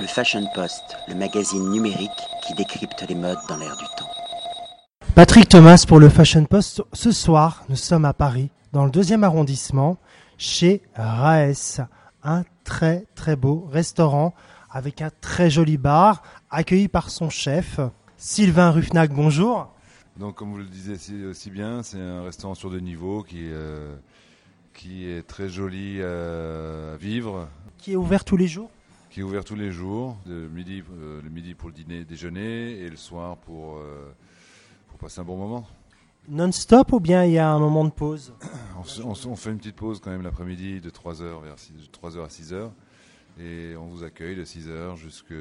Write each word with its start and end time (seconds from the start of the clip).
Le 0.00 0.06
Fashion 0.06 0.46
Post, 0.54 0.96
le 1.08 1.16
magazine 1.16 1.70
numérique 1.70 2.10
qui 2.46 2.54
décrypte 2.54 3.04
les 3.08 3.16
modes 3.16 3.38
dans 3.48 3.56
l'air 3.56 3.76
du 3.76 3.84
temps. 3.96 4.08
Patrick 5.16 5.48
Thomas 5.48 5.84
pour 5.88 5.98
le 5.98 6.08
Fashion 6.08 6.44
Post. 6.44 6.82
Ce 6.92 7.10
soir, 7.10 7.64
nous 7.68 7.74
sommes 7.74 8.04
à 8.04 8.12
Paris, 8.12 8.50
dans 8.72 8.84
le 8.84 8.92
deuxième 8.92 9.24
arrondissement, 9.24 9.98
chez 10.36 10.82
Raes. 10.94 11.80
Un 12.22 12.44
très 12.62 13.06
très 13.16 13.34
beau 13.34 13.68
restaurant 13.72 14.34
avec 14.70 15.02
un 15.02 15.10
très 15.20 15.50
joli 15.50 15.78
bar, 15.78 16.22
accueilli 16.48 16.86
par 16.86 17.10
son 17.10 17.28
chef, 17.28 17.80
Sylvain 18.16 18.70
Ruffnac. 18.70 19.12
Bonjour. 19.12 19.68
Donc, 20.16 20.36
comme 20.36 20.52
vous 20.52 20.58
le 20.58 20.64
disiez 20.64 21.26
aussi 21.26 21.50
bien, 21.50 21.82
c'est 21.82 22.00
un 22.00 22.22
restaurant 22.22 22.54
sur 22.54 22.70
deux 22.70 22.78
niveaux 22.78 23.24
qui, 23.24 23.48
euh, 23.50 23.96
qui 24.74 25.10
est 25.10 25.26
très 25.26 25.48
joli 25.48 26.00
à 26.00 26.96
vivre. 27.00 27.48
Qui 27.78 27.94
est 27.94 27.96
ouvert 27.96 28.24
tous 28.24 28.36
les 28.36 28.46
jours 28.46 28.70
Qui 29.10 29.20
est 29.20 29.22
ouvert 29.22 29.44
tous 29.44 29.54
les 29.54 29.72
jours, 29.72 30.16
de 30.26 30.48
midi, 30.48 30.82
euh, 30.92 31.22
le 31.22 31.30
midi 31.30 31.54
pour 31.54 31.68
le 31.68 31.74
dîner, 31.74 32.04
déjeuner 32.04 32.72
et 32.72 32.90
le 32.90 32.96
soir 32.96 33.36
pour, 33.38 33.78
euh, 33.78 34.12
pour 34.88 34.98
passer 34.98 35.20
un 35.20 35.24
bon 35.24 35.36
moment. 35.36 35.66
Non-stop 36.28 36.92
ou 36.92 37.00
bien 37.00 37.24
il 37.24 37.32
y 37.32 37.38
a 37.38 37.50
un 37.50 37.58
moment 37.58 37.84
de 37.86 37.90
pause 37.90 38.34
on 39.04 39.36
fait 39.36 39.50
une 39.50 39.58
petite 39.58 39.76
pause 39.76 40.00
quand 40.00 40.10
même 40.10 40.22
l'après-midi 40.22 40.80
de 40.80 40.90
3h, 40.90 41.42
vers 41.42 41.58
6, 41.58 41.72
3h 42.02 42.24
à 42.24 42.28
6h. 42.28 42.70
Et 43.40 43.76
on 43.76 43.86
vous 43.86 44.04
accueille 44.04 44.36
de 44.36 44.44
6h 44.44 44.96
jusqu'à 44.96 45.34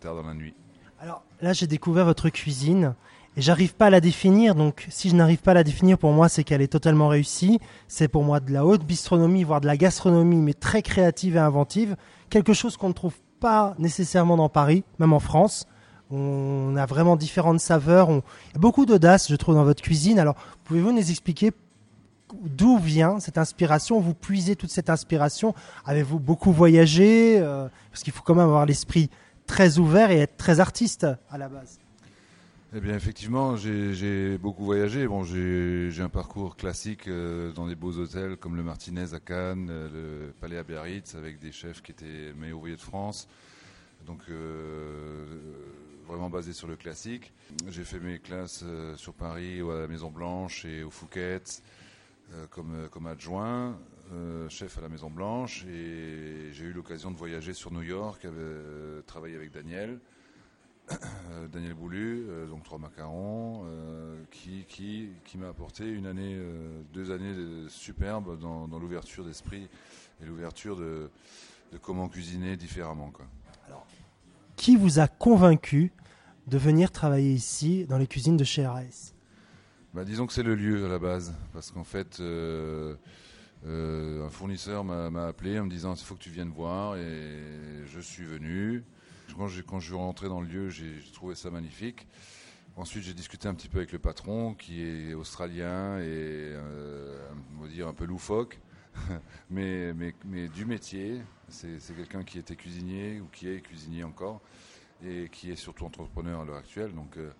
tard 0.00 0.14
dans 0.14 0.26
la 0.26 0.34
nuit. 0.34 0.54
Alors 1.00 1.22
là, 1.40 1.52
j'ai 1.52 1.66
découvert 1.66 2.04
votre 2.04 2.28
cuisine 2.28 2.94
et 3.38 3.40
j'arrive 3.40 3.74
pas 3.76 3.86
à 3.86 3.90
la 3.90 4.00
définir. 4.00 4.56
Donc, 4.56 4.88
si 4.90 5.08
je 5.10 5.14
n'arrive 5.14 5.38
pas 5.38 5.52
à 5.52 5.54
la 5.54 5.62
définir, 5.62 5.96
pour 5.96 6.10
moi, 6.10 6.28
c'est 6.28 6.42
qu'elle 6.42 6.60
est 6.60 6.72
totalement 6.72 7.06
réussie. 7.06 7.60
C'est 7.86 8.08
pour 8.08 8.24
moi 8.24 8.40
de 8.40 8.52
la 8.52 8.66
haute 8.66 8.84
bistronomie, 8.84 9.44
voire 9.44 9.60
de 9.60 9.68
la 9.68 9.76
gastronomie, 9.76 10.40
mais 10.40 10.54
très 10.54 10.82
créative 10.82 11.36
et 11.36 11.38
inventive. 11.38 11.94
Quelque 12.30 12.52
chose 12.52 12.76
qu'on 12.76 12.88
ne 12.88 12.94
trouve 12.94 13.14
pas 13.38 13.76
nécessairement 13.78 14.36
dans 14.36 14.48
Paris, 14.48 14.82
même 14.98 15.12
en 15.12 15.20
France. 15.20 15.66
On 16.10 16.74
a 16.76 16.84
vraiment 16.84 17.14
différentes 17.14 17.60
saveurs. 17.60 18.10
Il 18.10 18.54
y 18.54 18.56
a 18.56 18.58
beaucoup 18.58 18.86
d'audace, 18.86 19.30
je 19.30 19.36
trouve, 19.36 19.54
dans 19.54 19.62
votre 19.62 19.82
cuisine. 19.82 20.18
Alors, 20.18 20.34
pouvez-vous 20.64 20.90
nous 20.90 21.10
expliquer 21.10 21.52
d'où 22.42 22.76
vient 22.76 23.20
cette 23.20 23.38
inspiration? 23.38 24.00
Vous 24.00 24.14
puisez 24.14 24.56
toute 24.56 24.70
cette 24.70 24.90
inspiration? 24.90 25.54
Avez-vous 25.84 26.18
beaucoup 26.18 26.50
voyagé? 26.50 27.38
Euh, 27.38 27.68
Parce 27.92 28.02
qu'il 28.02 28.12
faut 28.12 28.22
quand 28.24 28.34
même 28.34 28.46
avoir 28.46 28.66
l'esprit 28.66 29.10
très 29.46 29.78
ouvert 29.78 30.10
et 30.10 30.18
être 30.18 30.36
très 30.36 30.58
artiste 30.58 31.06
à 31.30 31.38
la 31.38 31.48
base. 31.48 31.78
Eh 32.74 32.80
bien, 32.80 32.94
effectivement, 32.94 33.56
j'ai 33.56 34.36
beaucoup 34.36 34.62
voyagé. 34.62 35.08
Bon, 35.08 35.24
j'ai 35.24 36.02
un 36.02 36.10
parcours 36.10 36.54
classique 36.54 37.08
euh, 37.08 37.50
dans 37.50 37.66
des 37.66 37.74
beaux 37.74 37.96
hôtels 37.96 38.36
comme 38.36 38.56
le 38.56 38.62
Martinez 38.62 39.14
à 39.14 39.20
Cannes, 39.20 39.68
euh, 39.70 40.26
le 40.26 40.32
Palais 40.34 40.58
à 40.58 40.64
Biarritz, 40.64 41.14
avec 41.14 41.38
des 41.38 41.50
chefs 41.50 41.80
qui 41.80 41.92
étaient 41.92 42.34
meilleurs 42.34 42.58
ouvriers 42.58 42.76
de 42.76 42.82
France. 42.82 43.26
Donc, 44.04 44.20
euh, 44.28 45.24
vraiment 46.06 46.28
basé 46.28 46.52
sur 46.52 46.68
le 46.68 46.76
classique. 46.76 47.32
J'ai 47.70 47.84
fait 47.84 48.00
mes 48.00 48.18
classes 48.18 48.62
sur 48.96 49.14
Paris, 49.14 49.62
à 49.62 49.80
la 49.80 49.88
Maison 49.88 50.10
Blanche 50.10 50.66
et 50.66 50.82
au 50.82 50.90
Fouquet, 50.90 51.40
comme, 52.50 52.88
comme 52.90 53.06
adjoint, 53.06 53.78
chef 54.50 54.76
à 54.76 54.82
la 54.82 54.90
Maison 54.90 55.08
Blanche. 55.08 55.64
Et 55.64 56.52
j'ai 56.52 56.66
eu 56.66 56.72
l'occasion 56.74 57.10
de 57.10 57.16
voyager 57.16 57.54
sur 57.54 57.72
New 57.72 57.82
York, 57.82 58.26
travailler 59.06 59.36
avec 59.36 59.52
Daniel. 59.52 59.98
Euh, 60.90 61.48
Daniel 61.48 61.74
Boulu, 61.74 62.26
euh, 62.28 62.46
donc 62.46 62.64
trois 62.64 62.78
macarons, 62.78 63.62
euh, 63.64 64.22
qui, 64.30 64.64
qui, 64.66 65.10
qui 65.24 65.38
m'a 65.38 65.48
apporté 65.48 65.86
une 65.86 66.06
année, 66.06 66.38
deux 66.92 67.10
années 67.10 67.34
superbes 67.68 68.38
dans, 68.40 68.66
dans 68.68 68.78
l'ouverture 68.78 69.24
d'esprit 69.24 69.68
et 70.22 70.26
l'ouverture 70.26 70.76
de, 70.76 71.10
de 71.72 71.78
comment 71.78 72.08
cuisiner 72.08 72.56
différemment. 72.56 73.10
Quoi. 73.10 73.26
Qui 74.56 74.76
vous 74.76 74.98
a 74.98 75.06
convaincu 75.06 75.92
de 76.46 76.58
venir 76.58 76.90
travailler 76.90 77.32
ici 77.32 77.84
dans 77.86 77.98
les 77.98 78.06
cuisines 78.06 78.36
de 78.36 78.44
chez 78.44 78.66
RAS 78.66 79.12
Bah, 79.94 80.04
disons 80.04 80.26
que 80.26 80.32
c'est 80.32 80.42
le 80.42 80.54
lieu 80.54 80.86
à 80.86 80.88
la 80.88 80.98
base, 80.98 81.34
parce 81.52 81.70
qu'en 81.70 81.84
fait, 81.84 82.20
euh, 82.20 82.96
euh, 83.66 84.26
un 84.26 84.30
fournisseur 84.30 84.82
m'a 84.84 85.10
m'a 85.10 85.26
appelé 85.26 85.58
en 85.60 85.64
me 85.64 85.70
disant 85.70 85.94
il 85.94 86.04
faut 86.04 86.14
que 86.14 86.22
tu 86.22 86.30
viennes 86.30 86.50
voir, 86.50 86.96
et 86.96 87.84
je 87.86 88.00
suis 88.00 88.24
venu. 88.24 88.82
Quand, 89.36 89.46
je 89.46 89.62
suis 89.86 89.94
rentré 89.94 90.28
dans 90.28 90.40
le 90.40 90.46
lieu, 90.48 90.68
j'ai 90.68 91.00
trouvé 91.12 91.34
ça 91.34 91.50
magnifique. 91.50 92.06
Ensuite, 92.76 93.02
j'ai 93.04 93.14
discuté 93.14 93.48
un 93.48 93.54
petit 93.54 93.68
peu 93.68 93.78
avec 93.78 93.92
le 93.92 93.98
patron, 93.98 94.54
qui 94.54 94.82
est 94.82 95.14
australien 95.14 95.98
et 95.98 96.02
euh, 96.06 97.18
on 97.58 97.62
va 97.62 97.68
dire 97.68 97.88
un 97.88 97.92
peu 97.92 98.04
loufoque, 98.04 98.60
mais, 99.50 99.92
mais, 99.94 100.14
mais 100.24 100.48
du 100.48 100.64
métier. 100.64 101.20
C'est 101.48 101.78
quelqu'un 101.96 102.24
qui 102.24 102.38
était 102.38 102.56
cuisinier 102.56 103.20
ou 103.20 103.26
qui 103.32 103.48
est 103.48 103.60
cuisinier 103.60 104.04
encore 104.04 104.40
et 105.04 105.28
qui 105.30 105.50
est 105.50 105.56
surtout 105.56 105.84
entrepreneur 105.86 106.40
à 106.40 106.44
l'heure 106.44 106.56
actuelle. 106.56 106.92
Donc, 106.94 107.16
euh, 107.16 107.30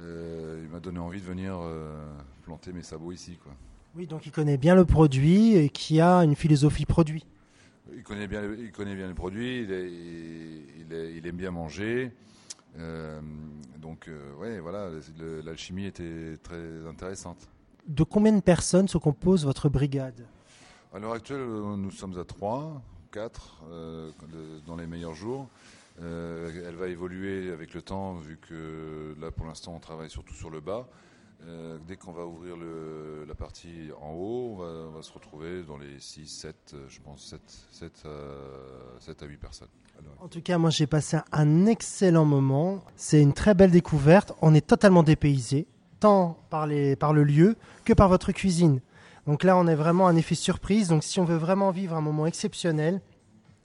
euh, 0.00 0.60
il 0.64 0.70
m'a 0.70 0.80
donné 0.80 0.98
envie 0.98 1.20
de 1.20 1.26
venir 1.26 1.58
euh, 1.60 2.02
planter 2.44 2.72
mes 2.72 2.82
sabots 2.82 3.12
ici. 3.12 3.36
Quoi. 3.42 3.52
Oui, 3.94 4.06
donc 4.06 4.24
il 4.26 4.32
connaît 4.32 4.56
bien 4.56 4.74
le 4.74 4.84
produit 4.86 5.54
et 5.54 5.68
qui 5.68 6.00
a 6.00 6.18
une 6.24 6.34
philosophie 6.34 6.86
produit. 6.86 7.26
Il 7.94 8.02
connaît 8.04 8.26
bien, 8.28 8.40
le- 8.42 8.58
il 8.58 8.72
connaît 8.72 8.94
bien 8.94 9.08
il, 9.64 9.70
est- 9.72 9.90
il, 9.92 10.21
est- 10.92 11.14
il 11.16 11.26
aime 11.26 11.36
bien 11.36 11.50
manger. 11.50 12.12
Euh, 12.78 13.20
donc, 13.78 14.08
euh, 14.08 14.32
ouais, 14.34 14.60
voilà, 14.60 14.88
l'alchimie 15.44 15.86
était 15.86 16.38
très 16.42 16.86
intéressante. 16.86 17.48
De 17.86 18.04
combien 18.04 18.32
de 18.32 18.40
personnes 18.40 18.88
se 18.88 18.98
compose 18.98 19.44
votre 19.44 19.68
brigade? 19.68 20.26
À 20.94 20.98
l'heure 20.98 21.12
actuelle, 21.12 21.40
euh, 21.40 21.76
nous 21.76 21.90
sommes 21.90 22.18
à 22.18 22.24
3, 22.24 22.80
4 23.10 23.62
dans 24.66 24.76
les 24.76 24.86
meilleurs 24.86 25.14
jours. 25.14 25.48
Euh, 26.00 26.64
elle 26.66 26.76
va 26.76 26.88
évoluer 26.88 27.50
avec 27.52 27.74
le 27.74 27.82
temps, 27.82 28.14
vu 28.14 28.38
que 28.38 29.14
là, 29.20 29.30
pour 29.30 29.46
l'instant, 29.46 29.74
on 29.74 29.80
travaille 29.80 30.08
surtout 30.08 30.34
sur 30.34 30.48
le 30.48 30.60
bas. 30.60 30.88
Euh, 31.48 31.78
dès 31.88 31.96
qu'on 31.96 32.12
va 32.12 32.24
ouvrir 32.24 32.56
la 33.26 33.34
partie 33.34 33.90
en 34.00 34.12
haut, 34.12 34.58
on 34.60 34.90
va, 34.90 35.02
se 35.02 35.12
retrouver 35.12 35.62
dans 35.62 35.76
les 35.76 35.98
6, 35.98 36.26
7, 36.26 36.56
euh, 36.74 36.84
je 36.88 37.00
pense 37.00 37.24
7, 37.26 37.40
7, 37.72 37.92
euh, 38.06 38.38
7 39.00 39.22
à 39.22 39.26
8 39.26 39.36
personnes. 39.38 39.68
En 40.20 40.28
tout 40.28 40.40
cas, 40.40 40.58
moi 40.58 40.70
j'ai 40.70 40.86
passé 40.86 41.18
un 41.32 41.66
excellent 41.66 42.24
moment. 42.24 42.82
C'est 42.96 43.20
une 43.20 43.32
très 43.32 43.54
belle 43.54 43.70
découverte. 43.70 44.32
On 44.40 44.54
est 44.54 44.66
totalement 44.66 45.02
dépaysé, 45.02 45.66
tant 46.00 46.38
par 46.48 46.66
le 46.66 47.22
lieu 47.22 47.56
que 47.84 47.92
par 47.92 48.08
votre 48.08 48.32
cuisine. 48.32 48.80
Donc 49.26 49.44
là, 49.44 49.56
on 49.56 49.66
est 49.66 49.74
vraiment 49.74 50.08
un 50.08 50.16
effet 50.16 50.34
surprise. 50.34 50.88
Donc 50.88 51.04
si 51.04 51.20
on 51.20 51.24
veut 51.24 51.36
vraiment 51.36 51.70
vivre 51.70 51.94
un 51.94 52.00
moment 52.00 52.26
exceptionnel, 52.26 53.00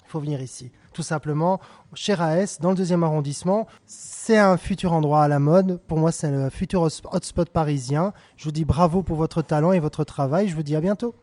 il 0.06 0.10
faut 0.10 0.20
venir 0.20 0.42
ici. 0.42 0.72
Tout 0.98 1.04
simplement, 1.04 1.60
chez 1.94 2.16
Raes, 2.16 2.58
dans 2.60 2.72
le 2.72 2.76
deuxième 2.76 3.04
arrondissement. 3.04 3.68
C'est 3.86 4.40
un 4.40 4.58
futur 4.58 4.94
endroit 4.94 5.22
à 5.22 5.28
la 5.28 5.38
mode. 5.38 5.80
Pour 5.88 6.00
moi, 6.00 6.12
c'est 6.12 6.32
le 6.32 6.50
futur 6.50 6.82
hot- 6.82 7.08
hotspot 7.12 7.48
parisien. 7.52 8.14
Je 8.36 8.46
vous 8.46 8.52
dis 8.52 8.66
bravo 8.66 9.04
pour 9.04 9.16
votre 9.16 9.44
talent 9.44 9.74
et 9.74 9.80
votre 9.80 10.04
travail. 10.04 10.48
Je 10.48 10.56
vous 10.56 10.64
dis 10.64 10.76
à 10.76 10.82
bientôt. 10.82 11.14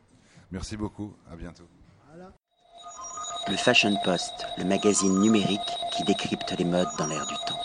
merci 0.52 0.76
beaucoup, 0.76 1.12
à 1.28 1.34
bientôt. 1.34 1.64
Le 3.48 3.56
Fashion 3.56 3.96
Post, 4.04 4.46
le 4.58 4.64
magazine 4.64 5.18
numérique 5.20 5.60
qui 5.96 6.04
décrypte 6.04 6.54
les 6.56 6.64
modes 6.64 6.86
dans 6.96 7.08
l'air 7.08 7.26
du 7.26 7.34
temps. 7.48 7.58